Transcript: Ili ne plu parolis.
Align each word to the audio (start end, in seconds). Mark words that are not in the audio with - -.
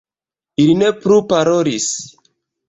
Ili 0.63 0.71
ne 0.79 0.89
plu 1.03 1.19
parolis. 1.35 1.87